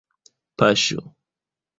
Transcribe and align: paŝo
paŝo 0.57 0.97